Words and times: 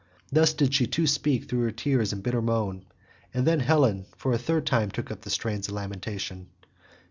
Thus 0.31 0.51
did 0.53 0.73
she 0.73 0.87
too 0.87 1.05
speak 1.05 1.43
through 1.43 1.59
her 1.61 1.69
tears 1.69 2.11
with 2.11 2.23
bitter 2.23 2.41
moan, 2.41 2.85
and 3.35 3.45
then 3.45 3.59
Helen 3.59 4.07
for 4.17 4.33
a 4.33 4.37
third 4.39 4.65
time 4.65 4.89
took 4.89 5.11
up 5.11 5.21
the 5.21 5.29
strain 5.29 5.57
of 5.59 5.69
lamentation. 5.69 6.47